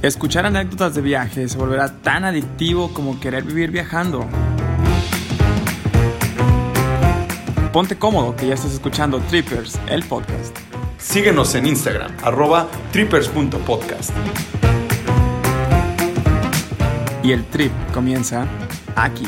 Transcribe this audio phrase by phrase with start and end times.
[0.00, 4.28] Escuchar anécdotas de viaje se volverá tan adictivo como querer vivir viajando.
[7.72, 10.56] Ponte cómodo que ya estás escuchando Trippers, el podcast.
[10.98, 14.12] Síguenos en Instagram, arroba trippers.podcast.
[17.24, 18.46] Y el trip comienza
[18.94, 19.26] aquí.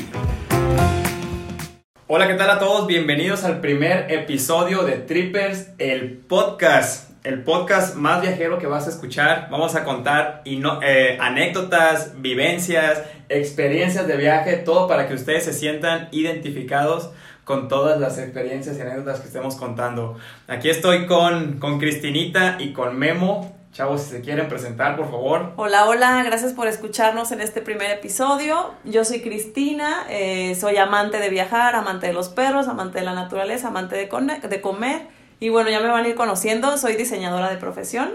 [2.06, 2.86] Hola, ¿qué tal a todos?
[2.86, 7.09] Bienvenidos al primer episodio de Trippers, el podcast.
[7.22, 9.48] El podcast más viajero que vas a escuchar.
[9.50, 16.08] Vamos a contar eh, anécdotas, vivencias, experiencias de viaje, todo para que ustedes se sientan
[16.12, 17.10] identificados
[17.44, 20.16] con todas las experiencias y anécdotas que estemos contando.
[20.48, 23.54] Aquí estoy con, con Cristinita y con Memo.
[23.74, 25.52] Chavos, si se quieren presentar, por favor.
[25.56, 28.72] Hola, hola, gracias por escucharnos en este primer episodio.
[28.84, 33.12] Yo soy Cristina, eh, soy amante de viajar, amante de los perros, amante de la
[33.12, 34.08] naturaleza, amante de,
[34.48, 35.19] de comer.
[35.42, 38.10] Y bueno, ya me van a ir conociendo, soy diseñadora de profesión.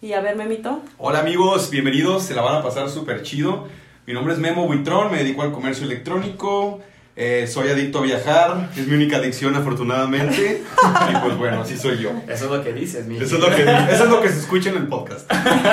[0.00, 0.80] Y a ver, Memito.
[0.96, 3.66] Hola amigos, bienvenidos, se la van a pasar súper chido.
[4.06, 6.78] Mi nombre es Memo Buitrón, me dedico al comercio electrónico.
[7.16, 10.62] Eh, soy adicto a viajar, es mi única adicción afortunadamente.
[11.10, 12.12] y pues bueno, así soy yo.
[12.28, 13.16] Eso es lo que dices, mi.
[13.16, 15.28] Eso es lo que, eso es lo que se escucha en el podcast.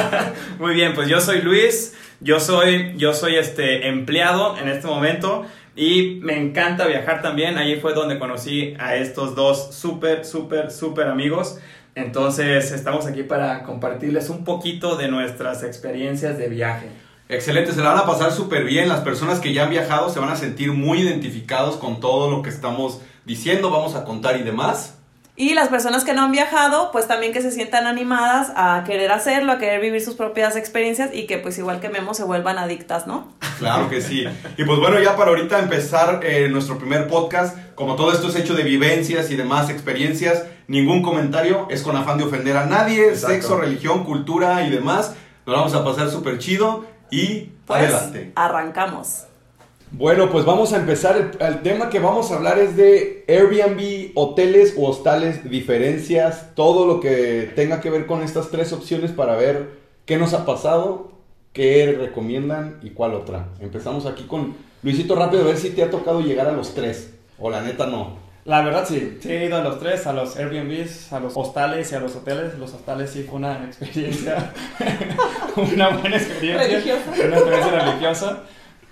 [0.60, 5.46] Muy bien, pues yo soy Luis, yo soy, yo soy este empleado en este momento
[5.76, 7.58] y me encanta viajar también.
[7.58, 11.60] Ahí fue donde conocí a estos dos súper, súper, súper amigos.
[11.96, 16.90] Entonces estamos aquí para compartirles un poquito de nuestras experiencias de viaje.
[17.28, 18.88] Excelente, se la van a pasar súper bien.
[18.88, 22.42] Las personas que ya han viajado se van a sentir muy identificados con todo lo
[22.42, 25.00] que estamos diciendo, vamos a contar y demás.
[25.38, 29.12] Y las personas que no han viajado, pues también que se sientan animadas a querer
[29.12, 32.58] hacerlo, a querer vivir sus propias experiencias y que pues igual que Memo se vuelvan
[32.58, 33.34] adictas, ¿no?
[33.60, 34.26] Claro que sí.
[34.56, 38.36] Y pues bueno, ya para ahorita empezar eh, nuestro primer podcast, como todo esto es
[38.38, 43.14] hecho de vivencias y demás experiencias, ningún comentario es con afán de ofender a nadie,
[43.18, 45.16] sexo, religión, cultura y demás.
[45.46, 48.32] Nos vamos a pasar súper chido y pues, adelante.
[48.36, 49.26] Arrancamos.
[49.98, 51.32] Bueno, pues vamos a empezar.
[51.40, 57.00] El, tema que vamos a hablar es de Airbnb, hoteles o hostales, diferencias, todo lo
[57.00, 59.70] que tenga que ver con estas tres opciones para ver
[60.06, 61.14] qué nos ha pasado,
[61.54, 63.48] qué recomiendan y cuál otra.
[63.62, 67.14] Empezamos aquí con Luisito rápido a ver si te ha tocado llegar a los tres.
[67.40, 68.18] O la neta no.
[68.44, 71.90] La verdad sí, sí he ido a los tres, a los Airbnbs, a los hostales
[71.94, 72.60] y a los hoteles.
[72.60, 74.52] Los hostales sí fue una experiencia,
[75.56, 76.68] una buena experiencia.
[76.68, 77.28] Religiosa.
[77.28, 78.44] Una experiencia religiosa.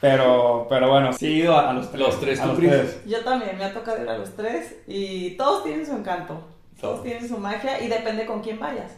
[0.03, 2.01] Pero, pero bueno, sí he ido a, los tres.
[2.01, 2.99] Los tres, a los tres.
[3.05, 6.43] Yo también me ha tocado ir a los tres y todos tienen su encanto,
[6.81, 8.91] todos tienen su magia y depende con quién vayas.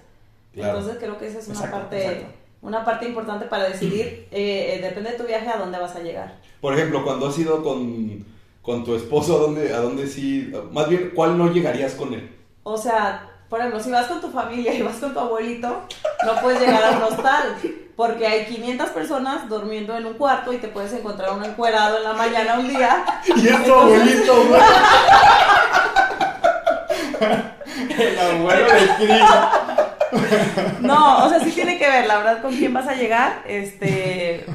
[0.56, 2.26] Entonces creo que esa es una parte...
[2.64, 6.00] Una parte importante para decidir, eh, eh, depende de tu viaje, a dónde vas a
[6.00, 6.40] llegar.
[6.60, 8.26] Por ejemplo, cuando has ido con,
[8.64, 10.52] con tu esposo, ¿a dónde, ¿a dónde sí?
[10.72, 12.28] Más bien, ¿cuál no llegarías con él?
[12.64, 15.84] O sea, por ejemplo, si vas con tu familia y vas con tu abuelito,
[16.26, 17.56] no puedes llegar a un hostal.
[17.96, 22.04] Porque hay 500 personas durmiendo en un cuarto y te puedes encontrar uno encuerado en
[22.04, 23.06] la mañana un día.
[23.36, 24.62] Y es tu abuelito, güey.
[27.98, 29.22] El abuelo de Cris.
[30.82, 33.42] No, o sea, sí tiene que ver, la verdad, con quién vas a llegar.
[33.48, 34.46] Este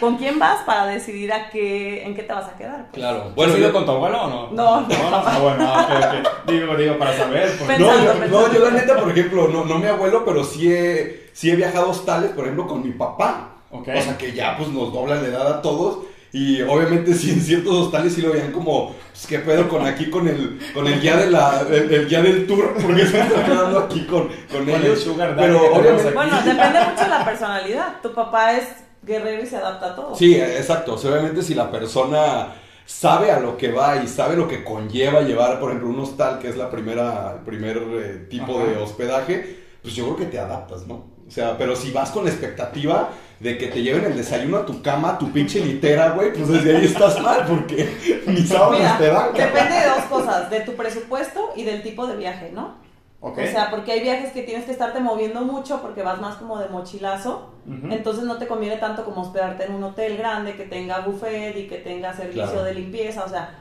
[0.00, 2.88] ¿Con quién vas para decidir a qué, en qué te vas a quedar?
[2.90, 2.94] Pues?
[2.94, 3.32] Claro.
[3.34, 4.50] Bueno, ¿Has ido con tu abuelo o no?
[4.50, 4.88] No, no.
[4.88, 5.16] no, no.
[5.16, 7.52] Ah, bueno, ah, digo, digo, para saber.
[7.58, 7.78] Pues.
[7.78, 11.30] no, yo, no, yo la neta, por ejemplo, no, no mi abuelo, pero sí he,
[11.32, 13.56] sí he viajado a hostales, por ejemplo, con mi papá.
[13.70, 13.98] Okay.
[13.98, 15.98] O sea, que ya pues nos doblan la edad a todos.
[16.34, 20.08] Y obviamente sí, en ciertos hostales sí lo veían como, pues qué pedo con aquí,
[20.08, 23.80] con el, con el guía de la, el, guía del tour, porque se está quedando
[23.80, 25.06] aquí con, con, ellos.
[25.36, 26.10] pero obviamente...
[26.12, 28.00] Bueno, depende mucho de la personalidad.
[28.00, 28.64] Tu papá es
[29.02, 30.14] guerrero y se adapta a todo.
[30.14, 30.94] Sí, exacto.
[30.94, 32.54] obviamente si la persona
[32.86, 36.38] sabe a lo que va y sabe lo que conlleva llevar, por ejemplo, un hostal,
[36.38, 40.38] que es la primera, el primer eh, tipo de hospedaje, pues yo creo que te
[40.38, 41.12] adaptas, ¿no?
[41.26, 43.10] O sea, pero si vas con la expectativa
[43.40, 46.76] de que te lleven el desayuno a tu cama, tu pinche litera, güey, pues desde
[46.76, 49.32] ahí estás mal, porque ni sabes te dan.
[49.32, 52.81] Depende de dos cosas, de tu presupuesto y del tipo de viaje, ¿no?
[53.24, 56.58] O sea, porque hay viajes que tienes que estarte moviendo mucho porque vas más como
[56.58, 57.52] de mochilazo.
[57.90, 61.68] Entonces no te conviene tanto como hospedarte en un hotel grande que tenga buffet y
[61.68, 63.24] que tenga servicio de limpieza.
[63.24, 63.60] O sea,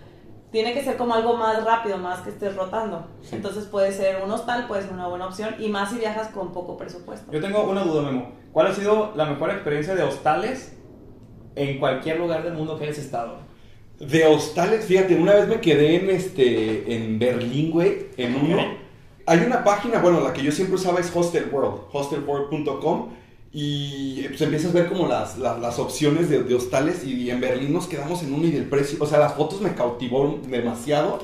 [0.51, 3.05] tiene que ser como algo más rápido, más que estés rotando.
[3.31, 5.53] Entonces puede ser un hostal, puede ser una buena opción.
[5.59, 7.31] Y más si viajas con poco presupuesto.
[7.31, 8.31] Yo tengo una duda, Memo.
[8.51, 10.75] ¿Cuál ha sido la mejor experiencia de hostales
[11.55, 13.37] en cualquier lugar del mundo que hayas estado?
[13.99, 18.81] De hostales, fíjate, una vez me quedé en este en Berlín, güey, en uno
[19.31, 23.09] hay una página, bueno, la que yo siempre usaba es Hostel World, hostelworld.com,
[23.53, 27.87] y pues empiezas a ver como las, las, opciones de, hostales, y, en Berlín nos
[27.87, 31.19] quedamos en uno y del precio, o sea, las fotos me cautivó demasiado,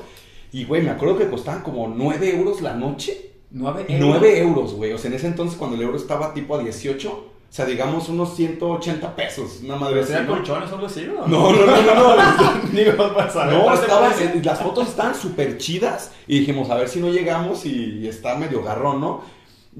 [0.52, 3.32] y güey, me acuerdo que costaban como 9 euros la noche.
[3.50, 4.20] 9 euros.
[4.20, 7.24] 9 euros, güey, o sea, en ese entonces cuando el euro estaba tipo a 18,
[7.50, 10.12] O sea, digamos unos 180 pesos, una madre así.
[10.26, 11.26] colchones o algo así, ¿no?
[11.26, 11.94] No, no, no, no.
[11.94, 12.16] no.
[14.44, 18.62] Las fotos estaban súper chidas y dijimos, a ver si no llegamos y está medio
[18.62, 19.22] garrón, ¿no?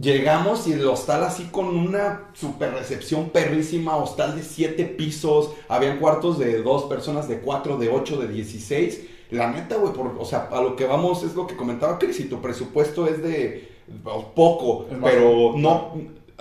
[0.00, 5.98] Llegamos y el hostal así con una super recepción perrísima, hostal de 7 pisos, habían
[5.98, 9.00] cuartos de dos personas, de 4, de 8, de 16.
[9.30, 12.24] La neta, güey, o sea, a lo que vamos es lo que comentaba Cris, y
[12.24, 13.76] tu presupuesto es de
[14.34, 15.92] poco, pero no,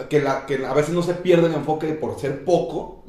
[0.09, 3.03] que, la, que a veces no se pierde el enfoque de por ser poco,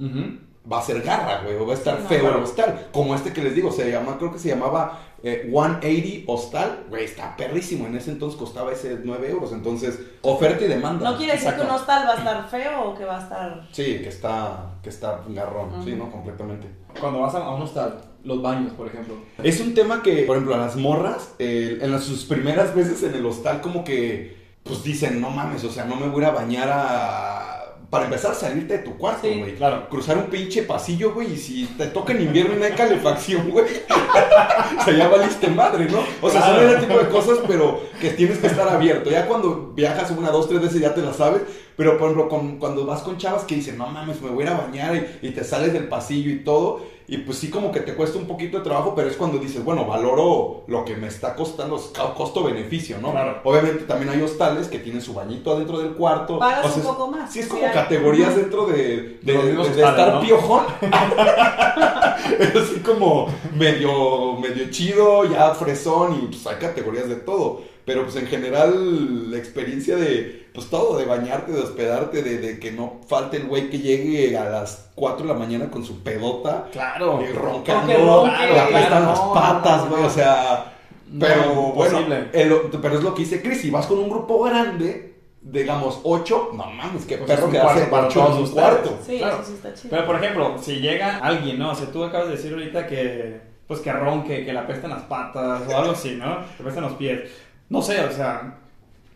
[0.70, 2.88] va a ser garra, güey, o va a estar feo el hostal.
[2.92, 7.04] Como este que les digo, se llama, creo que se llamaba 180 eh, hostal, güey,
[7.04, 7.86] está perrísimo.
[7.86, 9.52] En ese entonces costaba ese 9 euros.
[9.52, 11.10] Entonces, oferta y demanda.
[11.10, 13.68] No quiere decir que un hostal va a estar feo o que va a estar.
[13.72, 16.10] Sí, que está, que está garrón, sí, ¿no?
[16.10, 16.68] Completamente.
[17.00, 19.14] Cuando vas a un hostal, los baños, por ejemplo.
[19.42, 23.14] Es un tema que, por ejemplo, a las morras, en las, sus primeras veces en
[23.14, 24.37] el hostal, como que,
[24.68, 27.48] pues dicen, no mames, o sea, no me voy a bañar a
[27.90, 29.54] para empezar, a salirte de tu cuarto, güey.
[29.54, 29.88] claro.
[29.88, 33.48] Cruzar un pinche pasillo, güey, y si te toca en invierno y no hay calefacción,
[33.50, 33.64] güey.
[34.78, 36.00] o sea, ya valiste madre, ¿no?
[36.20, 39.10] O sea, son ese tipo de cosas, pero que tienes que estar abierto.
[39.10, 41.42] Ya cuando viajas una, dos, tres veces ya te la sabes.
[41.76, 44.52] Pero, por ejemplo, cuando vas con chavas que dicen, no mames, me voy a ir
[44.52, 47.80] a bañar y, y te sales del pasillo y todo y pues sí como que
[47.80, 51.06] te cuesta un poquito de trabajo, pero es cuando dices, bueno, valoro lo que me
[51.06, 51.80] está costando,
[52.14, 53.12] costo-beneficio, ¿no?
[53.12, 53.40] Claro.
[53.44, 56.38] Obviamente también hay hostales que tienen su bañito adentro del cuarto.
[56.38, 57.32] Pagas un poco más.
[57.32, 60.64] Sí, es como categorías dentro de, de, estar piojón.
[62.38, 67.62] es así como medio, medio chido, ya fresón y pues hay categorías de todo.
[67.88, 72.70] Pero pues en general la experiencia de, pues todo, de bañarte, de hospedarte, de, que
[72.70, 76.68] no falte el güey que llegue a las 4 de la mañana con su pedota.
[76.70, 77.24] Claro.
[77.26, 80.74] Y roncando, le apestan las patas, güey, o sea...
[81.18, 82.00] Pero bueno,
[82.30, 86.66] pero es lo que dice Chris, si vas con un grupo grande, digamos 8, no
[86.66, 88.98] mames, qué pues perro que hace para todos un cuarto.
[89.06, 89.88] Sí, eso sí está chido.
[89.88, 91.70] Pero por ejemplo, si llega alguien, ¿no?
[91.70, 95.02] O sea, tú acabas de decir ahorita que pues que ronque, que le apestan las
[95.02, 96.38] patas o algo así, ¿no?
[96.56, 97.20] Que apestan los pies.
[97.70, 98.54] No sé, o sea,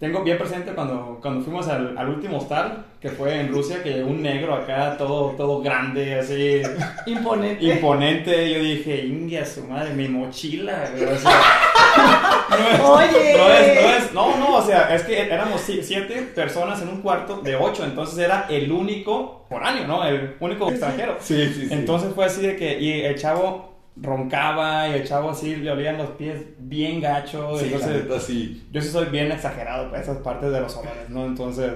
[0.03, 3.91] tengo bien presente cuando, cuando fuimos al, al, último hostal, que fue en Rusia, que
[3.91, 6.61] llegó un negro acá, todo, todo grande, así.
[7.07, 7.65] Imponente.
[7.65, 8.53] Imponente.
[8.53, 10.91] Yo dije, India, su madre, mi mochila.
[12.79, 13.37] no Oye.
[13.37, 17.55] No, es, no, no, o sea, es que éramos siete personas en un cuarto de
[17.55, 20.05] ocho, entonces era el único foráneo, ¿no?
[20.05, 21.17] El único extranjero.
[21.21, 21.69] Sí, sí, sí.
[21.71, 25.99] Entonces fue así de que, y el chavo roncaba y el chavo así le olían
[25.99, 27.59] los pies bien gacho.
[27.59, 28.07] Sí, entonces,
[28.71, 31.27] Yo sí soy bien exagerado para esas partes de los olores, ¿no?
[31.27, 31.73] Entonces,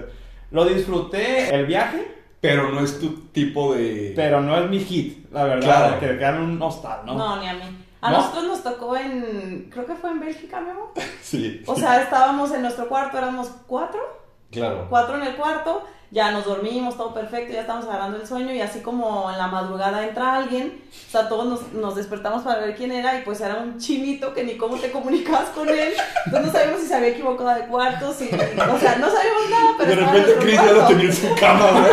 [0.51, 2.17] lo disfruté el viaje.
[2.39, 4.13] Pero no es tu tipo de.
[4.15, 7.15] Pero no es mi hit, la verdad, que quedar en un hostal, ¿no?
[7.15, 7.63] No, ni a mí.
[8.03, 9.69] A nosotros nos tocó en.
[9.71, 10.93] Creo que fue en Bélgica, Memo.
[11.23, 11.63] sí.
[11.67, 14.01] O sea, estábamos en nuestro cuarto, éramos cuatro.
[14.51, 14.87] Claro.
[14.89, 18.61] Cuatro en el cuarto ya nos dormimos, todo perfecto, ya estamos agarrando el sueño y
[18.61, 22.77] así como en la madrugada entra alguien, o sea, todos nos, nos, despertamos para ver
[22.77, 25.95] quién era y pues era un chinito que ni cómo te comunicabas con él,
[26.27, 29.75] entonces no sabíamos si se había equivocado de cuartos, y, o sea, no sabíamos nada,
[29.79, 29.91] pero...
[29.91, 31.93] De repente Chris ya lo tenía en su cama, güey.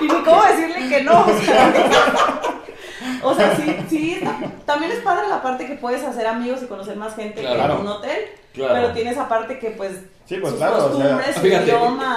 [0.00, 2.40] y ni cómo decirle que no, o sea...
[3.22, 4.20] O sea, sí, sí,
[4.64, 7.70] también es padre la parte que puedes hacer amigos y conocer más gente que en
[7.70, 8.28] un hotel.
[8.54, 9.92] Pero tiene esa parte que pues
[10.30, 11.72] Sí, pues claro, costumbres, fíjate,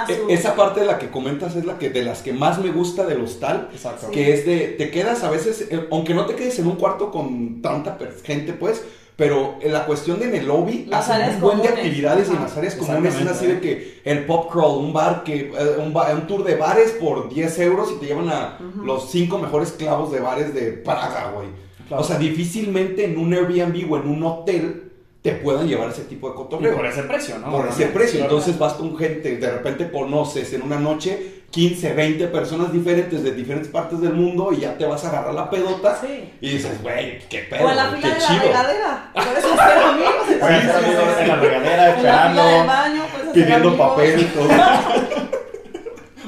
[0.08, 2.70] e, esa parte de la que comentas es la que de las que más me
[2.70, 4.08] gusta del hostal, Exacto.
[4.12, 7.10] que es de te quedas a veces eh, aunque no te quedes en un cuarto
[7.10, 8.84] con tanta gente, pues,
[9.16, 12.42] pero en la cuestión de en el lobby hacen un buen de actividades y en
[12.42, 15.86] las áreas comunes es así de que el pop crawl, un bar que eh, un,
[15.86, 20.12] un, tour de bares por 10 euros y te llevan a los cinco mejores clavos
[20.12, 21.48] de bares de Praga, güey.
[21.90, 24.83] O sea, difícilmente en un Airbnb o en un hotel
[25.24, 26.76] te puedan llevar ese tipo de cotorreo.
[26.76, 27.50] por ese precio, ¿no?
[27.50, 28.20] Por ese precio.
[28.20, 33.32] Entonces vas con gente, de repente conoces en una noche 15, 20 personas diferentes de
[33.32, 36.30] diferentes partes del mundo y ya te vas a agarrar la pedota sí.
[36.42, 37.64] y dices, güey, qué pedo.
[37.64, 39.10] O en la fila de la regadera.
[39.14, 41.20] Por eso espero amigos.
[41.20, 42.02] en la regadera esperando.
[42.02, 44.48] En la fila del baño, pues, pidiendo papel y todo.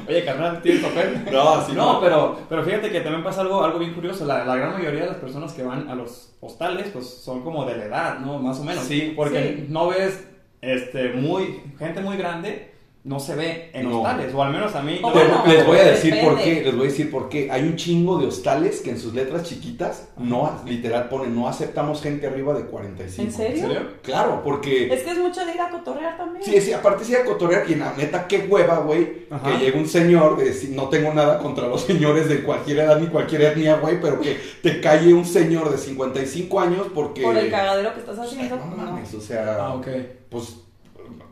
[0.07, 1.25] Oye, carnal, ¿tienes papel?
[1.31, 1.73] No, sí.
[1.73, 4.25] No, pero, pero fíjate que también pasa algo, algo bien curioso.
[4.25, 7.65] La, la, gran mayoría de las personas que van a los hostales, pues son como
[7.65, 8.39] de la edad, ¿no?
[8.39, 8.83] Más o menos.
[8.85, 9.13] Sí.
[9.15, 10.27] Porque no ves
[10.61, 14.99] este, muy, gente muy grande no se ve en hostales, o al menos a mí.
[15.47, 17.49] les voy a decir por qué, les voy a decir por qué.
[17.49, 22.01] Hay un chingo de hostales que en sus letras chiquitas, no, literal pone, no aceptamos
[22.01, 23.23] gente arriba de 45.
[23.23, 23.55] ¿En serio?
[23.55, 23.87] ¿En serio?
[24.01, 24.93] Claro, porque...
[24.93, 26.43] Es que es mucho de ir a cotorrear también.
[26.43, 29.77] Sí, sí, aparte sí a cotorrear, y en la neta, qué hueva, güey, que llegue
[29.77, 33.77] un señor, de, no tengo nada contra los señores de cualquier edad ni cualquier etnia,
[33.77, 37.21] güey, pero que te calle un señor de 55 años porque...
[37.21, 38.57] Por el cagadero que estás haciendo.
[38.57, 39.57] no mames, o sea...
[39.61, 39.87] Ah, ok.
[40.29, 40.66] Pues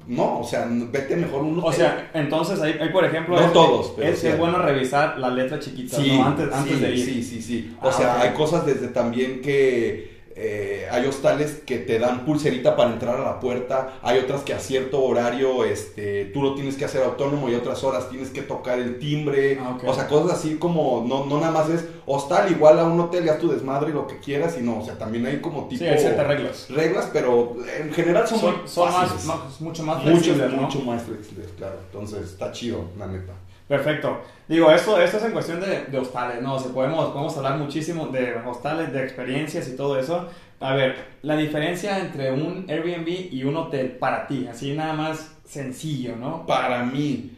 [0.07, 1.63] no, o sea, vete mejor uno.
[1.63, 5.17] O sea, entonces ahí, ahí por ejemplo, no es, todos, pero es, es, bueno revisar
[5.17, 6.25] la letra chiquita sí, ¿no?
[6.25, 7.05] antes, antes sí, de ir.
[7.05, 7.75] Sí, sí, sí.
[7.81, 8.27] O ah, sea, okay.
[8.27, 13.23] hay cosas desde también que eh, hay hostales que te dan pulserita para entrar a
[13.23, 17.49] la puerta, hay otras que a cierto horario este, tú lo tienes que hacer autónomo
[17.49, 19.89] y otras horas tienes que tocar el timbre, ah, okay.
[19.89, 23.23] o sea, cosas así como, no, no nada más es hostal igual a un hotel,
[23.23, 25.83] ya tu desmadre lo que quieras, sino, o sea, también hay como tipo...
[25.83, 26.67] Sí, hay ciertas reglas.
[26.69, 30.61] Reglas, pero en general son, son, son más, más, mucho más flexibles, mucho, ¿no?
[30.63, 33.33] mucho más flexibles, claro, entonces está chido, la neta.
[33.67, 34.22] Perfecto.
[34.48, 36.55] Digo, esto, esto es en cuestión de, de hostales, ¿no?
[36.55, 40.29] O sea, podemos, podemos hablar muchísimo de hostales, de experiencias y todo eso.
[40.60, 45.36] A ver, la diferencia entre un Airbnb y un hotel para ti, así nada más
[45.45, 46.45] sencillo, ¿no?
[46.45, 47.31] Para mí,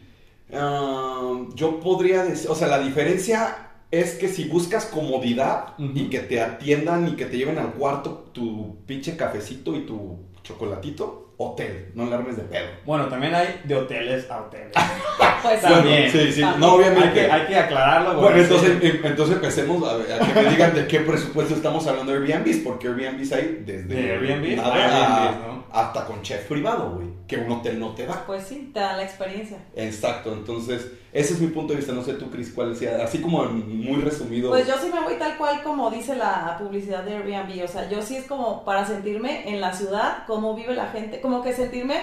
[0.50, 3.56] uh, yo podría decir, o sea, la diferencia
[3.90, 5.96] es que si buscas comodidad uh -huh.
[5.96, 10.18] y que te atiendan y que te lleven al cuarto tu pinche cafecito y tu
[10.42, 12.68] chocolatito, hotel, no le armes de pedo.
[12.84, 14.74] Bueno, también hay de hoteles a hoteles.
[15.42, 16.10] pues también.
[16.10, 16.60] Sí, sí, También.
[16.60, 17.20] no, obviamente.
[17.20, 18.20] Hay que, hay que aclararlo.
[18.20, 18.86] Bueno, entonces, sí.
[18.86, 22.58] em- entonces empecemos a, a que me digan de qué presupuesto estamos hablando de Airbnbs,
[22.58, 25.58] porque Airbnbs hay desde De Airbnbs nada a Airbnbs, ¿no?
[25.70, 28.24] hasta con chef privado, güey, que un hotel no te da.
[28.26, 29.58] Pues sí, te da la experiencia.
[29.76, 33.20] Exacto, entonces ese es mi punto de vista, no sé tú, Cris, cuál sea, así
[33.20, 34.50] como muy resumido.
[34.50, 37.88] Pues yo sí me voy tal cual como dice la publicidad de Airbnb, o sea,
[37.88, 41.52] yo sí es como para sentirme en la ciudad, cómo vive la gente, como que
[41.52, 41.96] sentirme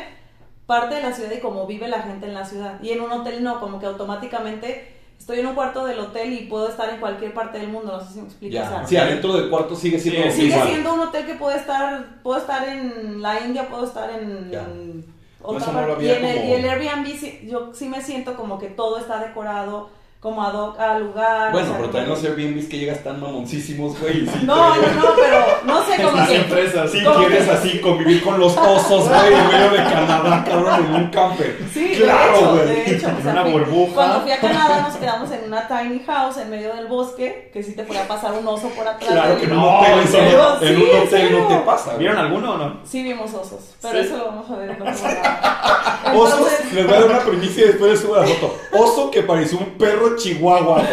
[0.65, 2.81] parte de la ciudad y cómo vive la gente en la ciudad.
[2.81, 6.45] Y en un hotel no, como que automáticamente estoy en un cuarto del hotel y
[6.47, 8.55] puedo estar en cualquier parte del mundo, no sé si me explico.
[8.57, 10.67] o ya, sea, sí, adentro del cuarto sigue siendo Sí, Sigue igual.
[10.67, 15.05] siendo un hotel que puede estar, puedo estar en la India, puedo estar en,
[15.41, 16.05] otra no parte.
[16.05, 19.89] y, el, y el Airbnb sí- yo sí me siento como que todo está decorado,
[20.25, 21.51] como ad hoc al lugar.
[21.51, 24.25] Bueno, o sea, pero también los Airbnbs que llegas tan mamoncísimos, güey.
[24.25, 26.35] sí No, te- no, no, pero no sé, Las que...
[26.37, 26.91] empresas.
[26.91, 27.51] Si ¿Cómo quieres que?
[27.51, 31.59] así convivir con los osos, güey, en medio de Canadá, cabrón, en un camper.
[31.71, 32.65] Sí, claro, de hecho, güey.
[32.65, 33.07] de hecho.
[33.09, 33.93] En o sea, una burbuja.
[33.93, 37.61] Cuando fui a Canadá nos quedamos en una tiny house en medio del bosque, que
[37.61, 39.11] sí te podía pasar un oso por atrás.
[39.11, 41.85] Claro que No, hotel, ¿en eso no- en Sí, un ¿en hotel no te pasa.
[41.91, 41.99] güey.
[41.99, 42.79] ¿Vieron alguno o no?
[42.83, 44.07] Sí vimos osos, pero Sí.
[44.07, 46.01] eso lo vamos a ver en otro programa.
[46.15, 48.57] Osos, Entonces, les voy a dar una primicia y después les subo la foto.
[48.73, 50.79] Oso que pareció un perro chihuahua.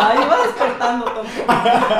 [0.00, 1.06] Ahí va despertando.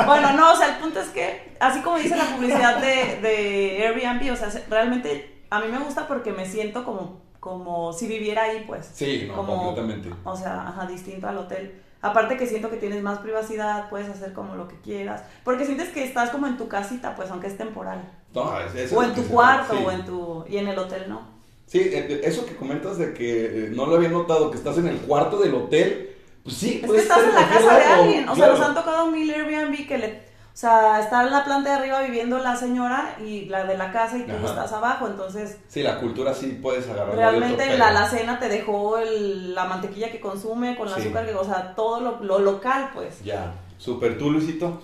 [0.07, 3.87] Bueno, no, o sea, el punto es que, así como dice la publicidad de, de
[3.87, 8.07] Airbnb, o sea, se- realmente a mí me gusta porque me siento como, como si
[8.07, 8.90] viviera ahí, pues.
[8.95, 10.11] Sí, no, Como- completamente.
[10.25, 11.80] O sea, ajá, distinto al hotel.
[12.02, 15.23] Aparte que siento que tienes más privacidad, puedes hacer como lo que quieras.
[15.45, 18.11] Porque sientes que estás como en tu casita, pues, aunque es temporal.
[18.35, 19.83] No, es- O en tu cuarto, sí.
[19.85, 20.45] o en tu...
[20.49, 21.38] Y en el hotel no.
[21.71, 24.89] Sí, eh, eso que comentas de que eh, no lo había notado, que estás en
[24.89, 26.17] el cuarto del hotel.
[26.43, 28.29] Pues sí, Es que estás en la casa de alguien.
[28.29, 28.59] O sea, claro.
[28.59, 30.31] nos han tocado mil Airbnb que le...
[30.53, 33.93] O sea, está en la planta de arriba viviendo la señora y la de la
[33.93, 34.47] casa y tú Ajá.
[34.47, 35.07] estás abajo.
[35.07, 37.15] Entonces, Sí, la cultura sí puedes agarrar.
[37.15, 41.00] realmente en la alacena te dejó el- la mantequilla que consume con el Sí.
[41.03, 41.35] azúcar que...
[41.35, 43.23] O sea, todo lo, lo local, pues.
[43.23, 43.53] Ya.
[43.79, 44.81] Super, tú, Luisito.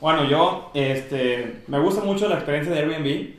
[0.00, 3.34] Bueno, yo este, me gusta mucho la experiencia de Airbnb.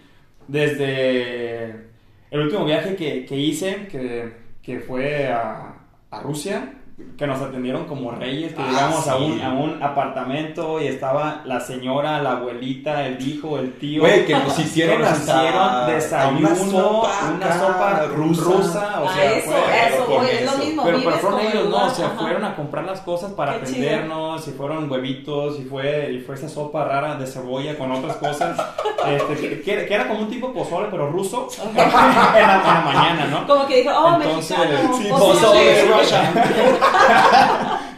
[0.48, 1.91] Desde
[2.32, 4.34] el último viaje que, que hice, que,
[4.64, 5.76] que fue a,
[6.10, 6.81] a Rusia,
[7.18, 11.42] que nos atendieron como reyes, que Ah, llegamos a, un, a un apartamento y estaba
[11.46, 14.02] la señora, la abuelita, el hijo, el tío.
[14.02, 18.44] Güey, que nos hicieron que nos hasta hicieron desayuno, una sopa, una acá, sopa rusa.
[18.44, 20.84] rusa, o sea, eso, fue- eso con es lo mismo.
[20.84, 22.20] pero, pero fueron ellos, no, o sea, ajá.
[22.20, 23.78] fueron a comprar las cosas para Qué chido.
[23.88, 28.16] atendernos, si fueron huevitos, si fue, y fue esa sopa rara de cebolla con otras
[28.18, 28.60] cosas,
[29.08, 33.46] este, que, era como un tipo pozole, pero ruso, en la, en la mañana, ¿no?
[33.48, 34.98] Como que dijo, oh, Entonces, mexicano.
[34.98, 35.86] sí, pozole".
[35.92, 36.91] pozole.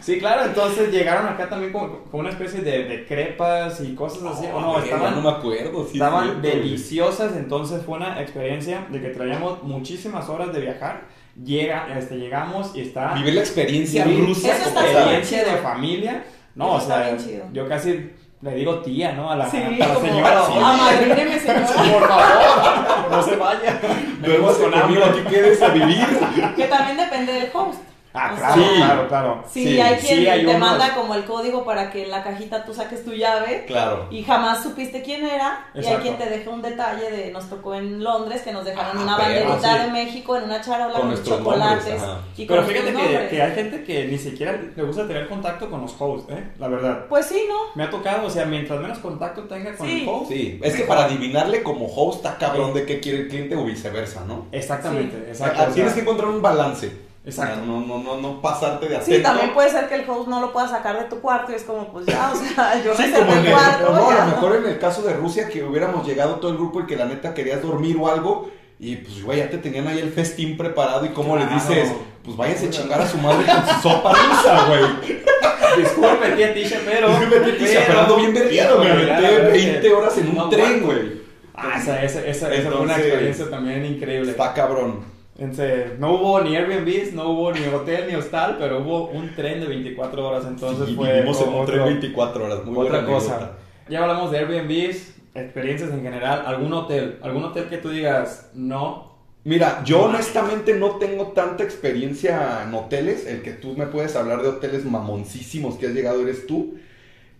[0.00, 4.22] Sí, claro, entonces llegaron acá también con, con una especie de, de crepas y cosas
[4.36, 5.84] así, no, estaban me acuerdo.
[5.86, 6.54] sí, Estaban cierto, güey.
[6.56, 11.04] deliciosas, entonces fue una experiencia de que traíamos muchísimas horas de viajar.
[11.42, 14.48] Llega, este, llegamos y está Vivir la experiencia Vivir rusa.
[14.54, 14.94] Eso está bien.
[14.96, 16.24] experiencia de familia.
[16.54, 17.16] No, Eso o sea,
[17.52, 18.10] yo casi
[18.42, 19.30] le digo tía, ¿no?
[19.30, 20.44] A la, Sí, a la señora.
[20.46, 20.52] sí.
[20.62, 21.66] amadríneme, señora.
[21.98, 23.80] Por favor, no se vaya.
[23.80, 26.06] Con conmigo, aquí quedes a vivir.
[26.54, 27.80] Que también depende del host.
[28.16, 29.44] Ah, O claro, sea, claro, claro.
[29.50, 32.10] Sí, Sí, hay quien sí, hay te unos- manda como el código para que en
[32.12, 34.06] la cajita tú saques tu llave Claro.
[34.08, 35.66] y jamás supiste quién era.
[35.74, 36.02] Y hay Exacto.
[36.02, 39.16] quien te deja un detalle de, nos tocó en Londres que nos dejaron Ah, una
[39.16, 39.82] perro, banderita sí.
[39.84, 42.02] de México en una charola Con con, nuestros chocolates.
[42.36, 45.80] y con Pero fíjate que, hay gente que ni siquiera le gusta tener contacto con
[45.80, 46.52] los hosts, ¿eh?
[46.60, 47.06] La verdad.
[47.08, 47.56] Pues sí, ¿no?
[47.74, 50.02] Me ha tocado, o sea, mientras menos contacto tenga con Sí.
[50.02, 50.28] el host.
[50.30, 53.64] Sí, es que para adivinarle como host está cabrón de qué quiere el cliente o
[53.64, 54.46] viceversa, ¿no?
[54.52, 55.30] Exactamente, Sí.
[55.30, 55.56] exacto.
[55.58, 56.92] Ah, o sea, Tienes que encontrar un balance.
[57.24, 57.64] Exacto.
[57.64, 59.16] No, no, no, no pasarte de atento.
[59.16, 61.54] Sí, también puede ser que el host no lo pueda sacar de tu cuarto y
[61.54, 63.92] es como, pues ya, o sea, yo Sí, como en el cuarto.
[63.92, 66.80] no, a lo mejor en el caso de Rusia que hubiéramos llegado todo el grupo
[66.80, 70.00] y que la neta querías dormir o algo Y pues, güey, ya te tenían ahí
[70.00, 73.66] el festín preparado y cómo le dices, pues váyanse a chingar a su madre con
[73.74, 74.82] su sopa rusa, güey.
[75.82, 77.08] Disculpe, tía Tisha, pero.
[77.08, 81.24] Disculpe, tía Tisha, pero ando bien verguero, me aventé 20 horas en un tren, güey.
[81.54, 84.32] Ah, esa, esa, esa, esa fue una experiencia también increíble.
[84.32, 85.04] Está cabrón.
[85.36, 89.60] Entonces, no hubo ni Airbnb, no hubo ni hotel ni hostal, pero hubo un tren
[89.60, 93.00] de 24 horas, entonces Sí, fue vivimos en un otro- tren 24 horas, muy otra
[93.00, 93.36] buena cosa.
[93.36, 93.58] anécdota.
[93.88, 99.12] Ya hablamos de Airbnbs, experiencias en general, algún hotel, algún hotel que tú digas, no,
[99.46, 103.26] Mira, yo honestamente no tengo tanta experiencia en hoteles.
[103.26, 106.76] El que tú me puedes hablar de hoteles mamoncísimos que has llegado eres tú.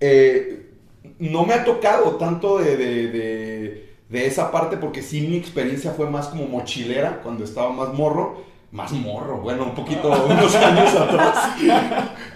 [0.00, 0.66] Eh,
[1.18, 5.90] no me ha tocado tanto de, de, de- de esa parte porque sí mi experiencia
[5.90, 8.42] fue más como mochilera cuando estaba más morro.
[8.70, 11.50] Más morro, bueno, un poquito, unos años atrás.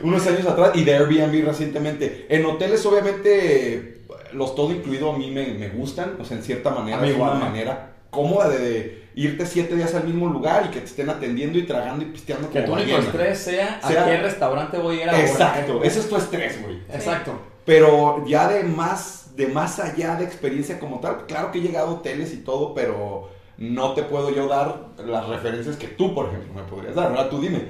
[0.04, 2.26] unos años atrás y de Airbnb recientemente.
[2.28, 6.70] En hoteles obviamente los todo incluido a mí me, me gustan, o sea, en cierta
[6.70, 10.78] manera, A es una manera cómoda de irte siete días al mismo lugar y que
[10.80, 14.16] te estén atendiendo y tragando y pisteando que tu único estrés sea, Sea- a qué
[14.18, 15.20] restaurante voy a ir ahora.
[15.26, 16.76] Exacto, ese es tu estrés, güey.
[16.92, 17.32] Exacto.
[17.64, 21.86] Pero ya de más, de más allá de experiencia como tal, claro que he llegado
[21.86, 26.26] a hoteles y todo, pero no te puedo yo dar las referencias que tú, por
[26.26, 27.06] ejemplo, me podrías dar.
[27.06, 27.68] Ahora tú dime,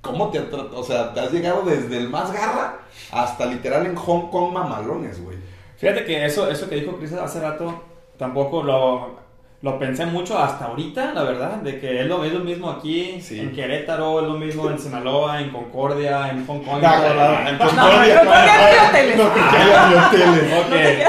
[0.00, 4.30] ¿cómo te, o sea, te has llegado desde el más garra hasta literal en Hong
[4.30, 5.36] Kong mamalones, güey?
[5.76, 7.82] Fíjate que eso, eso que dijo Chris hace rato,
[8.16, 9.16] tampoco lo,
[9.60, 13.20] lo pensé mucho hasta ahorita, la verdad, de que es lo, es lo mismo aquí,
[13.20, 13.40] Sí.
[13.40, 17.38] en Querétaro, es lo mismo en Sinaloa, en Concordia, en Hong Kong, en lado.
[17.48, 18.14] en No, Concordia.
[18.14, 18.36] no, no, no,
[18.76, 19.16] no, hoteles.
[19.16, 19.24] No,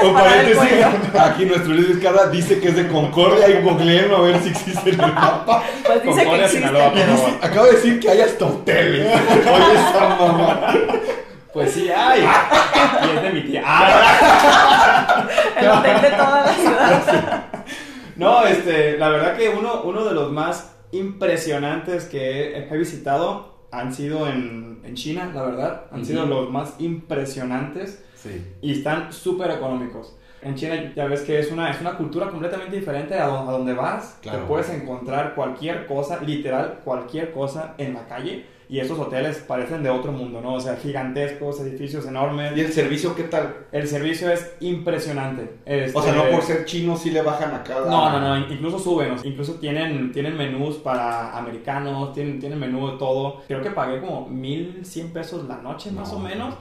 [0.00, 0.86] Concordia paréntesis,
[1.20, 4.90] aquí nuestro Luis Vizcarra dice que es de Concordia y googleenlo a ver si existe
[4.90, 5.62] en el mapa.
[5.86, 6.48] Pues dice Concordia.
[6.48, 9.06] Sinaloa, Y dice- acaba de decir que hay hasta hoteles.
[9.14, 10.60] Oye, esa mamá.
[11.52, 12.20] Pues sí, hay.
[12.22, 13.62] y es de mi tía.
[15.56, 17.42] El hotel de toda la ciudad.
[18.20, 23.60] No, este, la verdad que uno, uno de los más impresionantes que he, he visitado
[23.72, 25.82] han sido en, en China, la verdad.
[25.92, 26.30] Han sido Ujú.
[26.34, 28.44] los más impresionantes Sí.
[28.60, 30.16] y están súper económicos.
[30.42, 33.52] En China ya ves que es una, es una cultura completamente diferente a, don- a
[33.52, 34.18] donde vas.
[34.22, 34.40] Claro.
[34.40, 38.44] Te puedes encontrar cualquier cosa, literal, cualquier cosa en la calle.
[38.70, 40.54] Y esos hoteles parecen de otro mundo, ¿no?
[40.54, 42.56] O sea, gigantescos, edificios enormes.
[42.56, 43.66] ¿Y el servicio qué tal?
[43.72, 45.42] El servicio es impresionante.
[45.92, 47.90] O sea, no Este, por ser chino sí le bajan a cada...
[47.90, 52.96] no, no, no, incluso suben, incluso tienen, tienen menús para americanos, tienen, tienen menú de
[52.96, 53.42] todo.
[53.48, 56.54] Creo que pagué como 1100 pesos la noche más o menos.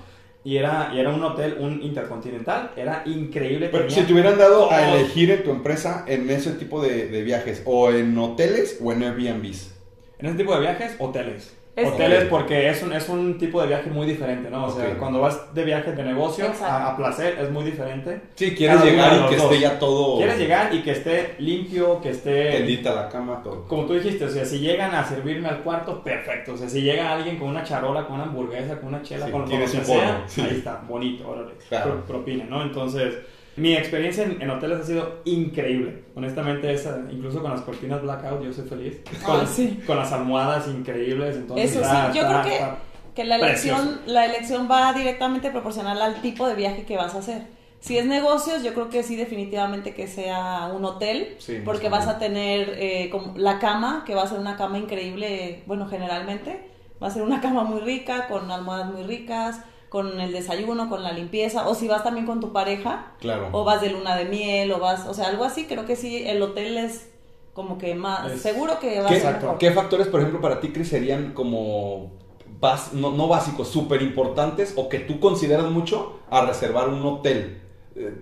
[0.44, 3.70] Y era, y era un hotel, un intercontinental, era increíble.
[3.72, 7.08] Pero tenía si te hubieran dado a elegir en tu empresa en ese tipo de,
[7.08, 9.76] de viajes, o en hoteles o en Airbnbs.
[10.18, 11.59] En ese tipo de viajes, hoteles.
[11.82, 14.66] Es- hoteles porque es un, es un tipo de viaje muy diferente, ¿no?
[14.66, 14.98] O sea, Ok.
[14.98, 18.22] cuando vas de viaje de negocio a, a placer es muy diferente.
[18.36, 19.46] Sí, quieres llegar y que dos.
[19.46, 20.18] esté ya todo...
[20.18, 22.52] Quieres llegar y que esté limpio, que esté...
[22.52, 23.66] Tendita la cama, todo.
[23.68, 26.54] Como tú dijiste, o sea, si llegan a servirme al cuarto, perfecto.
[26.54, 29.32] O sea, si llega alguien con una charola, con una hamburguesa, con una chela, Sí,
[29.32, 30.42] con, lo que sea, sí.
[30.42, 31.52] ahí está, bonito, órale.
[31.68, 31.92] Claro.
[31.96, 32.62] Pro- propina, ¿no?
[32.62, 33.16] Entonces,
[33.56, 36.04] mi experiencia en, en hoteles ha sido increíble.
[36.16, 39.02] Honestamente, esa, incluso con las cortinas blackout, yo soy feliz.
[39.26, 39.80] Con, Ah, sí.
[39.86, 44.70] con las almohadas increíbles, entonces Eso sí, yo creo que- Que la elección, la elección
[44.72, 47.42] va directamente proporcional al tipo de viaje que vas a hacer.
[47.82, 52.08] Si es negocios, yo creo que sí, definitivamente que sea un hotel, Sí, porque vas
[52.08, 56.62] a tener eh, como la cama, que va a ser una cama increíble, bueno, generalmente,
[57.02, 61.02] va a ser una cama muy rica, con almohadas muy ricas, con el desayuno, con
[61.04, 63.50] la limpieza, o si vas también con tu pareja, Claro.
[63.52, 66.24] o vas de luna de miel, o vas, o sea, algo así, creo que sí,
[66.28, 67.10] el hotel es
[67.54, 69.58] como que más, Es- seguro que va a ¿Qué, ser mejor.
[69.58, 72.12] qué factores, por ejemplo, para ti, Chris, serían como
[72.62, 77.62] bas- no, no básicos, súper importantes o que tú consideras mucho a reservar un hotel?
[77.96, 78.14] Eh,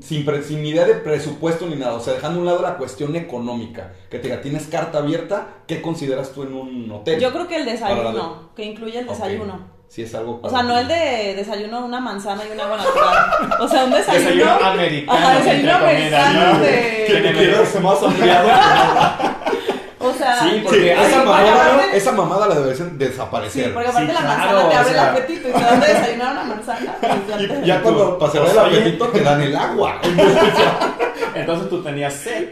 [0.00, 2.76] sin, pre- sin idea de presupuesto ni nada, o sea, dejando a un lado la
[2.76, 7.20] cuestión económica, que te diga, tienes carta abierta, ¿qué consideras tú en un hotel?
[7.20, 9.75] Yo creo que el desayuno, que incluye el desayuno.
[9.88, 10.40] Sí, es algo...
[10.42, 13.60] O sea, no el de desayuno una manzana y un agua natural.
[13.60, 14.28] O sea, un desayuno.
[14.30, 16.58] Desayuno americano, Ajá, desayuno americano ¿no?
[16.60, 17.04] de.
[17.06, 18.48] Que te quedas más hambriado.
[19.98, 23.74] O sea, Sí, Sí, porque esa, Porque mamada, aparte- esa mamada la deberían Sí, desaparecer.
[23.74, 25.02] porque aparte Sí, la manzana claro, te o abre sea.
[25.02, 26.94] el apetito y te dan de desayunar una manzana.
[27.00, 28.80] pues ya Y te- ya cuando para cerrar el Oye.
[28.82, 29.98] apetito te dan el agua.
[31.34, 32.48] Entonces tú tenías sed.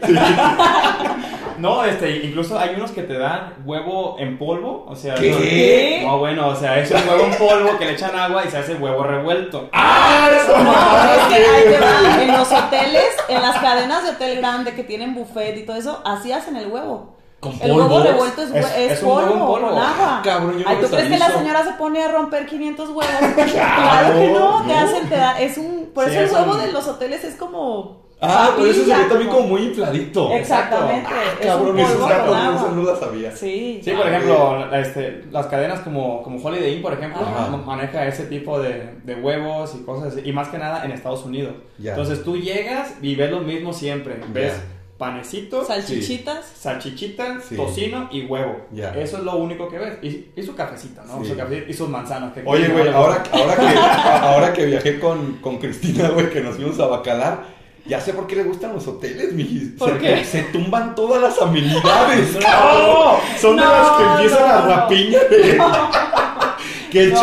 [1.57, 6.01] No, este, incluso hay unos que te dan huevo en polvo, o sea, ¿Qué?
[6.03, 8.49] no, no, bueno, o sea, es un huevo en polvo que le echan agua y
[8.51, 9.69] se hace huevo revuelto.
[9.73, 10.29] ¡Ah!
[10.31, 12.23] Eso No, es que ahí te va.
[12.23, 16.01] En los hoteles, en las cadenas de hotel grande que tienen buffet y todo eso,
[16.05, 17.13] así hacen el huevo.
[17.39, 18.03] ¿Con El huevo polvo?
[18.03, 19.69] revuelto es, Es- es es un polvo, polvo.
[19.69, 19.83] con agua.
[19.83, 22.89] Ah, cabrón, yo no Ay, ¿tú crees que la señora se pone a romper 500
[22.89, 23.05] huevos?
[23.35, 26.65] claro que no, te hacen, te da, es un, por Sí, eso el huevo un-
[26.65, 30.31] de los hoteles es como Ah, por eso se ve también como muy infladito.
[30.31, 31.07] Exactamente.
[31.11, 32.75] Ah, es cabrón, un eso polvo está con cabrón, eso agua.
[32.77, 33.31] no la sabía.
[33.35, 33.81] Sí.
[33.83, 37.55] Sí, por ejemplo, este, las cadenas como, como Holiday Inn, por ejemplo, Ajá.
[37.57, 41.23] maneja ese tipo de, de huevos y cosas así, y más que nada en Estados
[41.25, 41.53] Unidos.
[41.77, 41.91] Ya.
[41.91, 44.15] Entonces tú llegas y ves lo mismo siempre.
[44.29, 44.63] Ves Ya.
[44.97, 46.45] panecito, Salchichitas.
[46.57, 47.57] salchichita, Sí.
[47.57, 48.55] tocino y huevo.
[48.71, 48.91] Ya.
[48.95, 49.97] Eso es lo único que ves.
[50.01, 51.21] Y, y su cafecito, ¿no?
[51.21, 51.31] Sí.
[51.31, 52.31] Su cafecito y sus manzanas.
[52.33, 53.77] que- Oye, güey, ahora, ahora, que,
[54.25, 57.54] ahora que viajé con, con Cristina, güey, que nos fuimos a Bacalar,
[57.85, 59.69] ya sé por qué le gustan los hoteles, mijis.
[59.77, 60.23] ¿Por se, qué?
[60.25, 62.35] se tumban todas las amenidades.
[62.41, 62.41] No.
[62.41, 63.19] ¡No!
[63.39, 64.67] Son de No, las que empiezan a no.
[64.67, 65.61] rapiña de...
[66.91, 67.19] Que el no,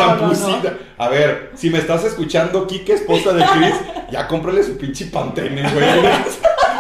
[0.99, 3.75] A ver, si me estás escuchando, Kike, esposa de Chris,
[4.11, 5.85] ya cómprale su pinche pantene, güey.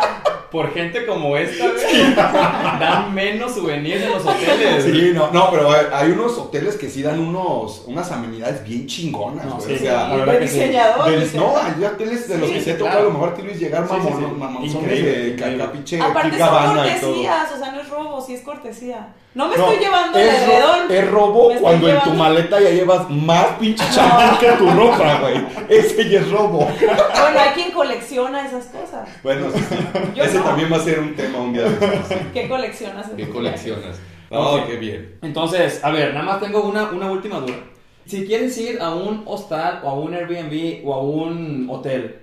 [0.53, 4.85] Por gente como esta, güey, dan menos souvenirs en los hoteles.
[4.85, 8.87] Sí, no, no, pero hay, hay unos hoteles que sí dan unos, unas amenidades bien
[8.87, 9.67] chingonas, No, güey.
[9.69, 10.59] sí, o sea, la verdad sí.
[10.59, 13.43] Del- no, hay hoteles de los Sí, que se ha tocado a lo mejor ti
[13.43, 14.39] Luis llegar Sí, sí, mamón, sí.
[14.39, 15.59] mamonzones de increíble.
[15.59, 17.11] caca, pinche Aparte son Gabbana y todo.
[17.11, 19.09] cortesías, o sea, no es robo, sí es cortesía.
[19.35, 20.79] No me No, estoy llevando el es, edredón.
[20.93, 25.43] es robo cuando en tu maleta ya llevas más pinche champú que tu ropa, güey.
[25.71, 26.69] Ese ya es robo.
[26.69, 28.92] Bueno, hay quien colecciona esas cosas.
[29.23, 29.63] Bueno, sí,
[30.21, 30.45] Ese no.
[30.45, 32.15] también va a ser un tema un día de estos, sí.
[32.35, 33.11] ¿Qué coleccionas?
[33.17, 34.01] ¿Qué coleccionas?
[34.31, 34.67] Ok.
[34.67, 35.19] qué bien.
[35.23, 37.55] Entonces, a ver, nada más tengo una, una última duda.
[38.07, 42.19] Si quieres ir a un hostal o a un Airbnb o a un hotel,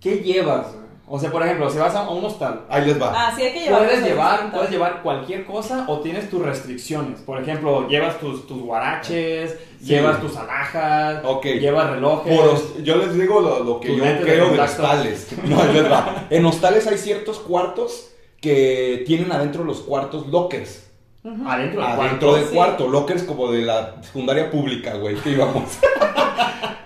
[0.00, 0.66] ¿qué llevas?
[1.08, 3.12] O sea, por ejemplo, si vas a un hostal, Ahí les va.
[3.14, 3.84] Ah, sí hay que llevar.
[3.86, 7.20] puedes llevar, puedes llevar cualquier cosa o tienes tus restricciones.
[7.20, 9.86] Por ejemplo, llevas tus, tus guaraches, Sí.
[9.86, 12.36] llevas tus alhajas, llevas relojes.
[12.36, 15.28] Por yo les digo lo, lo que yo creo de hostales.
[15.44, 16.26] No, ahí les va.
[16.30, 18.08] En hostales hay ciertos cuartos
[18.40, 20.88] que tienen adentro los cuartos lockers.
[21.24, 21.96] adentro del Adentro
[22.30, 22.34] cuarto.
[22.36, 22.54] del sí.
[22.54, 25.78] cuarto, lockers como de la secundaria pública, güey, que íbamos.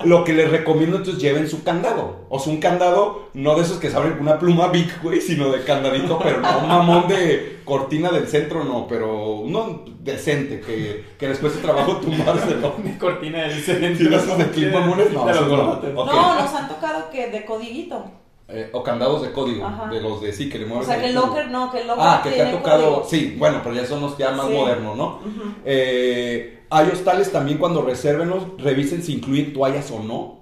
[0.05, 2.25] Lo que les recomiendo entonces lleven su candado.
[2.31, 5.21] O sea, un candado no de esos que se abren con una pluma big, güey,
[5.21, 10.61] sino de candadito, pero no un mamón de cortina del centro, no, pero uno decente,
[10.61, 12.77] que, que les cueste trabajo tumbárselo.
[12.83, 13.97] Mi cortina del centro.
[13.97, 15.93] Si no esos de clip mamones, no, De.
[15.93, 18.11] No, nos han tocado que de codiguito.
[18.53, 19.89] Eh, o candados de código, Ajá.
[19.89, 21.21] de los de sí, que le O mueves sea, que el tú.
[21.21, 22.83] locker no, que el locker Ah, que te ha tocado.
[22.95, 23.07] código.
[23.09, 24.53] Sí, bueno, pero ya son los ya más Sí.
[24.55, 25.07] modernos, ¿no?
[25.19, 25.53] Ujú.
[25.65, 30.41] Eh, hay hostales también cuando resérvenlos, revisen si incluyen toallas o no.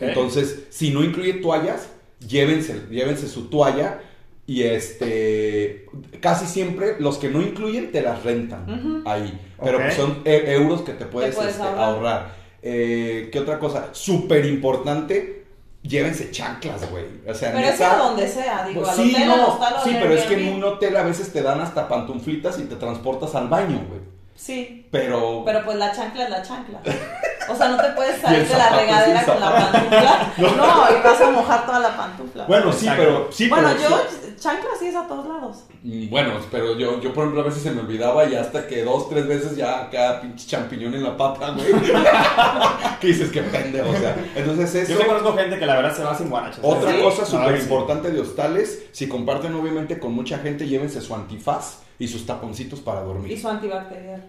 [0.00, 1.88] Entonces, si no incluye toallas,
[2.26, 4.00] llévense, llévense su toalla.
[4.44, 5.86] Y este,
[6.20, 9.38] casi siempre los que no incluyen te las rentan ahí.
[9.62, 11.84] Pero pues son e- euros que te puedes, puedes este, ahorrar.
[11.84, 12.34] ahorrar.
[12.60, 13.90] Eh, ¿Qué otra cosa?
[13.92, 15.41] Súper importante,
[15.82, 17.04] llévense chanclas, güey.
[17.28, 19.40] O sea, Pero eso neta- a donde sea, digo, pues al sí, hotel, no, al
[19.40, 22.58] hostal o sí, pero es que en un hotel a veces te dan hasta pantuflitas
[22.58, 24.00] y te transportas al baño, güey.
[24.34, 26.80] Sí, Pero, pero pues la chancla es la chancla.
[27.48, 30.32] O sea, no te puedes Y salir de la regadera con la pantufla.
[30.38, 32.44] No, y vas a mojar toda la pantufla.
[32.46, 34.34] bueno, sí, pero sí, Bueno, pero yo, sí.
[34.38, 35.64] chancla sí es a todos lados.
[35.82, 38.84] Mm, Bueno, pero yo, yo por ejemplo a veces se me olvidaba y hasta que
[38.84, 41.66] dos, tres veces ya acá pinche champiñón en la pata, güey.
[43.00, 44.16] que dices que pendejo, o sea.
[44.34, 44.92] Entonces eso.
[44.92, 46.60] Yo sí conozco gente que la verdad se va sin guaraches.
[46.62, 47.00] Otra ¿Sí?
[47.02, 47.62] cosa súper sí.
[47.64, 52.80] importante de hostales, si comparten obviamente con mucha gente, llévense su antifaz y sus taponcitos
[52.80, 53.40] para Y dormir.
[53.40, 54.24] su antibacterial.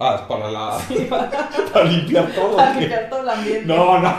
[0.00, 1.28] Ah, es para la Sí, para,
[1.72, 2.56] para limpiar todo.
[2.56, 3.66] para limpiar todo el ambiente.
[3.66, 4.12] No, no.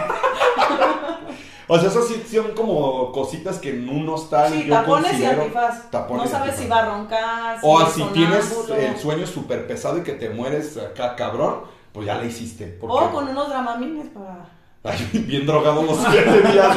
[1.71, 5.23] O sea, eso sí son como cositas que en un hostal Sí, yo tapones y
[5.25, 5.91] antifaz.
[5.91, 6.63] tapones no sabes antifaz.
[6.63, 10.31] si va a roncar, si O si tienes el sueño súper pesado y que te
[10.31, 11.59] mueres acá cabrón,
[11.93, 12.79] pues ya la hiciste.
[12.81, 14.47] O con unos dramamines para...
[14.83, 16.75] Ay, bien drogado los siete días.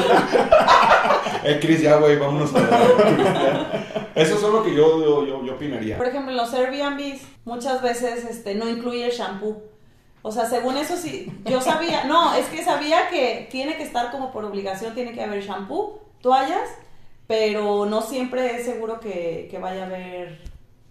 [1.44, 3.81] eh, Chris, ya, güey, vámonos a dormir.
[4.22, 5.96] Eso es lo que yo, yo, yo, yo opinaría.
[5.96, 9.62] Por ejemplo, en los Airbnbs muchas veces este, no incluye el shampoo.
[10.22, 14.12] O sea, según eso sí, yo sabía, no, es que sabía que tiene que estar
[14.12, 16.68] como por obligación, tiene que haber shampoo, toallas,
[17.26, 20.40] pero no siempre es seguro que, que vaya a haber...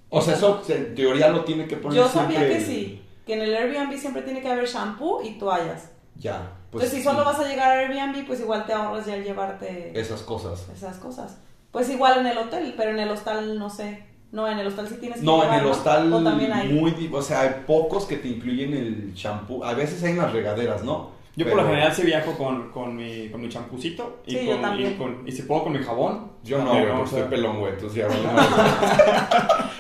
[0.09, 3.35] O sea, eso en teoría lo tiene que poner Yo sabía siempre que sí, que
[3.35, 5.91] en el Airbnb siempre tiene que haber shampoo y toallas.
[6.15, 6.51] Ya.
[6.69, 9.23] Pues, Entonces, si solo vas a llegar al Airbnb, pues igual te ahorras ya el
[9.23, 10.67] llevarte Esas cosas.
[10.75, 11.37] esas cosas.
[11.71, 14.03] Pues igual en el hotel, pero en el hostal no sé.
[14.31, 16.69] No, en el hostal sí tienes que No, en el hostal O también hay.
[16.69, 17.09] muy...
[17.13, 19.63] O sea, hay pocos que te incluyen el champú.
[19.63, 21.19] A veces hay en las regaderas, ¿no?
[21.35, 24.51] Yo por lo general sí viajo con, con mi, con mi champucito y, Sí, yo
[24.53, 24.91] con, también.
[24.91, 26.31] y, con- y si puedo con mi jabón.
[26.43, 27.73] Yo no, güey, o porque sea, estoy pelón, güey.
[27.73, 28.29] Entonces ya, bueno,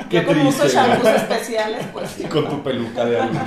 [0.09, 1.15] Qué Yo como uso triste, güey.
[1.15, 2.23] especiales, pues.
[2.31, 3.43] Con tu peluca de aluminio.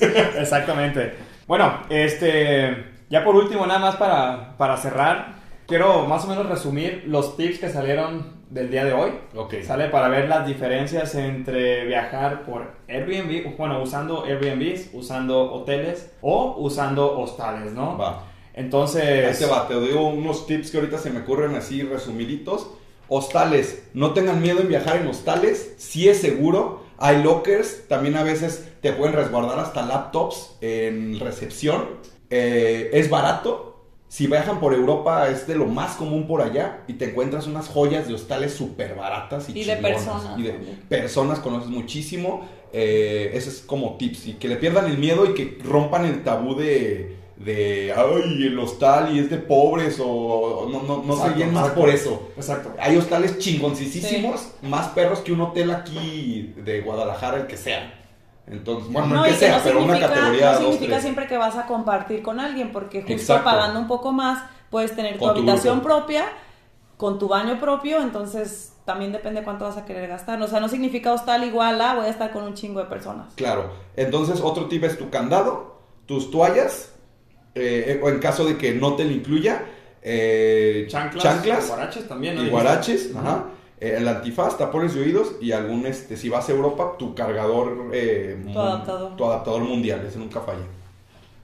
[0.38, 1.14] Exactamente.
[1.46, 5.34] Bueno, este, ya por último, nada más para, para cerrar,
[5.70, 9.12] quiero más o menos resumir los tips que salieron del día de hoy.
[9.36, 9.54] Ok.
[9.64, 16.56] Sale para ver las diferencias entre viajar por Airbnb, bueno, usando Airbnbs, usando hoteles o
[16.58, 17.96] usando hostales, ¿no?
[17.96, 18.24] Va.
[18.52, 19.28] Entonces...
[19.28, 22.68] Ahí te va, te doy unos tips que ahorita se me ocurren así resumiditos.
[23.08, 26.84] Hostales, no tengan miedo en viajar en hostales, sí es seguro.
[26.98, 31.84] Hay lockers, también a veces te pueden resguardar hasta laptops en recepción.
[32.28, 33.69] Eh, es barato,
[34.10, 37.68] si viajan por Europa es de lo más común por allá y te encuentras unas
[37.68, 40.36] joyas de hostales súper baratas y, y de personas.
[40.36, 40.52] Y de
[40.88, 42.44] personas conoces muchísimo.
[42.72, 44.26] Eh, ese es como tips.
[44.26, 48.58] Y que le pierdan el miedo y que rompan el tabú de, de ay, el
[48.58, 52.30] hostal y es de pobres o no, no, no se más por eso.
[52.36, 52.74] Exacto.
[52.80, 57.99] Hay hostales chingoncísimos, más perros que un hotel aquí de Guadalajara, el que sea.
[58.50, 60.52] Entonces, bueno, no, que sea, pero una categoría.
[60.52, 64.42] No significa siempre que vas a compartir con alguien, porque justo pagando un poco más
[64.70, 66.24] puedes tener tu habitación propia,
[66.96, 70.42] con tu baño propio, entonces también depende cuánto vas a querer gastar.
[70.42, 73.32] O sea, no significa hostal igual a voy a estar con un chingo de personas.
[73.36, 73.70] Claro.
[73.96, 76.92] Entonces, otro tip es tu candado, tus toallas,
[77.54, 79.64] eh, o en caso de que no te lo incluya,
[80.02, 82.38] eh, chanclas, chanclas, guaraches también.
[82.38, 86.52] Y guaraches, ajá eh, el antifaz, tapones de oídos y algún, este, si vas a
[86.52, 89.16] Europa, tu cargador, eh, tu, adaptador.
[89.16, 90.64] tu adaptador mundial, ese nunca falla.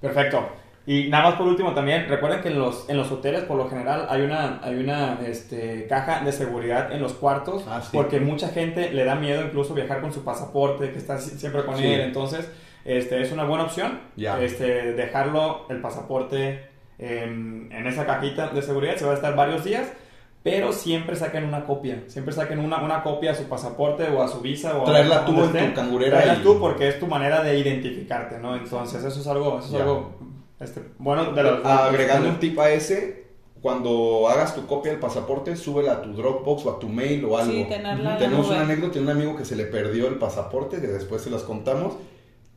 [0.01, 0.46] Perfecto.
[0.87, 3.68] Y nada más por último también, recuerden que en los, en los hoteles por lo
[3.68, 8.51] general hay una, hay una este, caja de seguridad en los cuartos ah, porque mucha
[8.51, 12.49] gente le da miedo incluso viajar con su pasaporte, que está siempre con él, entonces
[12.85, 16.68] este, es una buena opción este, dejarlo, el pasaporte
[16.99, 19.88] en, en esa cajita de seguridad, se va a estar varios días
[20.46, 24.28] pero siempre saquen una copia, siempre saquen una, una copia a su pasaporte o a
[24.28, 27.59] su visa o traerla tú en tu cangurera traerla tú porque es tu manera de
[27.59, 28.54] identificarte, ¿no?
[28.54, 30.12] Entonces eso es algo, eso es algo
[30.61, 33.26] este, bueno de los, agregando un tip a ese
[33.61, 37.37] cuando hagas tu copia del pasaporte, súbela a tu Dropbox o a tu mail o
[37.37, 37.52] algo.
[37.52, 40.87] Sí, tenerla Tenemos una anécdota de un amigo que se le perdió el pasaporte, que
[40.87, 41.94] después se las contamos.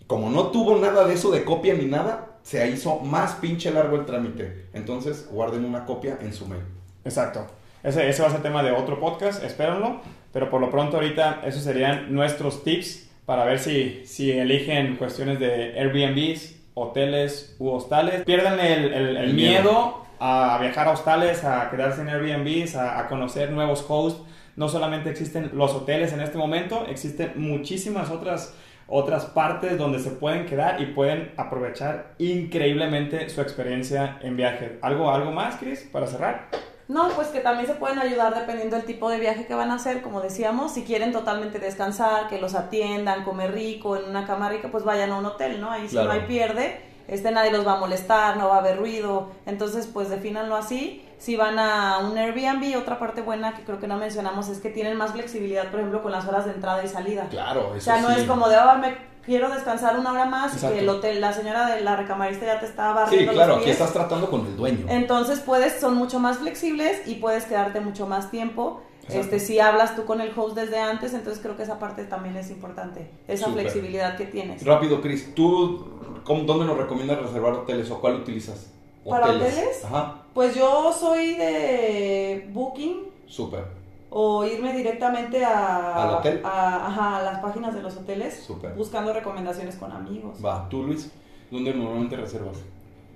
[0.05, 3.95] Como no tuvo nada de eso de copia ni nada, se hizo más pinche largo
[3.95, 4.67] el trámite.
[4.73, 6.61] Entonces, guarden una copia en su mail.
[7.03, 7.47] Exacto.
[7.83, 10.01] Ese, ese va a ser tema de otro podcast, espérenlo.
[10.31, 15.39] Pero por lo pronto ahorita esos serían nuestros tips para ver si, si eligen cuestiones
[15.39, 18.23] de Airbnbs, hoteles u hostales.
[18.23, 23.51] Pierdan el, el, miedo a viajar a hostales, a quedarse en Airbnbs, a, a, conocer
[23.51, 24.21] nuevos hosts.
[24.55, 28.55] No solamente existen los hoteles en este momento, existen muchísimas otras,
[28.87, 34.79] otras partes donde se pueden quedar y pueden aprovechar increíblemente su experiencia en viaje.
[34.81, 36.49] ¿Algo, algo más, Chris, para cerrar?
[36.89, 39.75] No, pues que también se pueden ayudar dependiendo del tipo de viaje que van a
[39.75, 44.49] hacer, como decíamos, si quieren totalmente descansar, que los atiendan, comer rico, en una cama
[44.49, 45.69] rica, pues vayan a un hotel, ¿no?
[45.69, 48.79] Ahí si no hay pierde, este nadie los va a molestar, no va a haber
[48.79, 51.05] ruido, entonces pues defínanlo así.
[51.19, 54.71] Si van a un Airbnb, otra parte buena que creo que no mencionamos es que
[54.71, 57.27] tienen más flexibilidad, por ejemplo, con las horas de entrada y salida.
[57.29, 58.97] Claro, eso O sea, no es como de, oh, me
[59.29, 62.65] quiero descansar una hora más que el hotel, la señora de la recamarista ya te
[62.65, 64.87] está barriendo Sí, claro, aquí estás tratando con el dueño.
[64.89, 68.81] Entonces puedes, son mucho más flexibles y puedes quedarte mucho más tiempo.
[69.07, 72.37] Este, si hablas tú con el host desde antes, entonces creo que esa parte también
[72.37, 74.65] es importante, esa flexibilidad que tienes.
[74.65, 75.85] Rápido, Chris, ¿tú
[76.25, 78.71] dónde nos recomiendas reservar hoteles o cuál utilizas?
[79.07, 79.85] ¿Para hoteles?
[79.85, 80.23] Ajá.
[80.33, 83.09] Pues yo soy de Booking.
[83.27, 83.78] Súper
[84.09, 86.41] o irme directamente a, ¿Al hotel?
[86.43, 90.43] A, las páginas de los hoteles buscando recomendaciones con amigos.
[90.43, 91.11] Va, tú Luis,
[91.51, 92.57] ¿dónde normalmente reservas?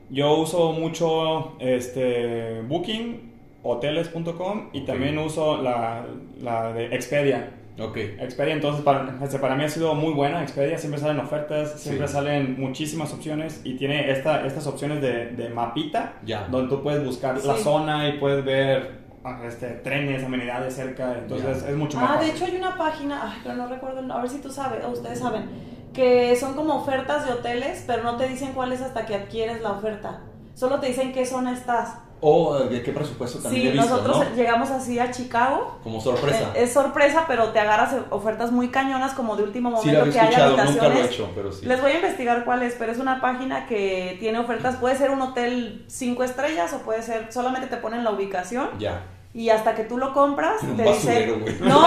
[0.10, 3.32] Yo uso mucho este Booking,
[3.63, 6.06] hoteles.com y también uso la,
[6.41, 7.51] la, de Expedia.
[7.79, 7.97] Ok.
[7.97, 10.43] Expedia, entonces para, este, para mí ha sido muy buena.
[10.43, 15.49] Expedia siempre salen ofertas, siempre salen muchísimas opciones y tiene esta, estas opciones de, de
[15.49, 16.47] mapita, ya.
[16.51, 19.03] donde tú puedes buscar la zona y puedes ver
[19.45, 22.12] este, trenes, amenidades cerca, entonces es mucho más.
[22.17, 24.89] Ah, de hecho hay una página, pero no recuerdo, a ver si tú sabes, o
[24.89, 25.49] ustedes saben,
[25.93, 29.62] que son como ofertas de hoteles, pero no te dicen cuál es hasta que adquieres
[29.62, 30.21] la oferta.
[30.55, 31.97] Solo te dicen qué zona estás.
[32.25, 33.62] O de qué presupuesto también.
[33.63, 35.79] Sí, he visto, nosotros llegamos así a Chicago.
[35.83, 36.51] Como sorpresa.
[36.55, 40.19] Eh, es, sorpresa, pero te agarras ofertas muy cañonas como de último momento sí, que
[40.19, 40.75] hay habitaciones.
[40.75, 41.65] Nunca lo he hecho, pero sí.
[41.65, 44.77] Les voy a investigar cuál es, pero es una página que tiene ofertas.
[44.77, 48.69] Puede ser un hotel cinco estrellas o puede ser solamente te ponen la ubicación.
[48.79, 49.03] Ya
[49.34, 51.82] y hasta que tú lo compras te dicen no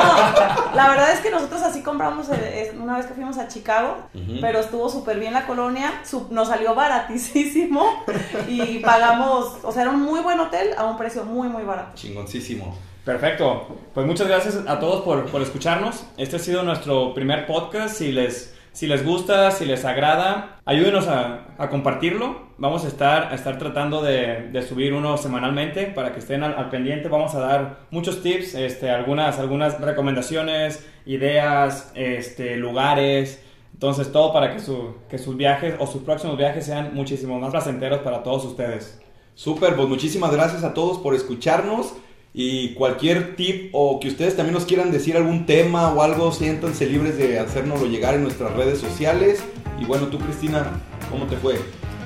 [0.75, 2.27] la verdad es que nosotros así compramos
[2.81, 3.99] una vez que fuimos a Chicago
[4.41, 8.05] pero estuvo súper bien la colonia nos salió baratísimo
[8.49, 11.93] y pagamos o sea era un muy buen hotel a un precio muy muy barato.
[11.95, 12.77] Chingoncísimo.
[13.05, 13.69] Perfecto.
[13.95, 16.05] Pues muchas gracias a todos por, por escucharnos.
[16.17, 21.09] Este ha sido nuestro primer podcast si les si les gusta, si les agrada, ayúdenos
[21.09, 22.43] a, compartirlo.
[22.59, 27.09] Vamos a estar, a estar tratando de, subir uno semanalmente para que estén al, pendiente.
[27.09, 33.43] Vamos a dar muchos tips, este, algunas, algunas recomendaciones, ideas, este, lugares.
[33.73, 37.53] Entonces, todo para que, su, que sus viajes o sus próximos viajes sean muchísimo más
[37.53, 39.01] placenteros para todos ustedes.
[39.35, 41.95] Súper, pues muchísimas gracias a todos por escucharnos.
[42.39, 46.85] Y cualquier tip o que ustedes también nos quieran decir algún tema o algo, siéntanse
[46.85, 49.43] libres de hacérnoslo llegar en nuestras redes sociales.
[49.81, 50.67] Y bueno, tú Cristina,
[51.11, 51.59] ¿cómo te fue?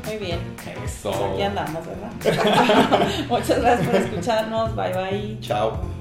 [0.07, 0.39] Muy bien.
[0.85, 1.11] Eso.
[1.11, 3.09] Pues aquí andamos, ¿verdad?
[3.29, 4.77] Muchas gracias por escucharnos.
[4.77, 5.41] Bye bye.
[5.41, 6.00] Chao.